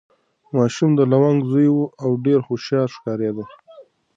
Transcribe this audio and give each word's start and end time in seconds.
ماشوم 0.55 0.91
د 0.95 1.01
لونګ 1.11 1.39
زوی 1.51 1.67
و 1.71 1.79
او 2.03 2.09
ډېر 2.25 2.39
هوښیار 2.47 2.87
ښکارېده. 2.95 3.45